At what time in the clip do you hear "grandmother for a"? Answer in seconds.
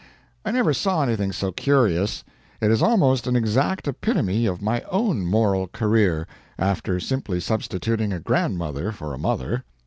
8.19-9.19